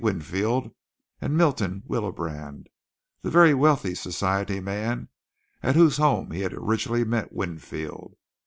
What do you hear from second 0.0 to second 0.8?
Winfield,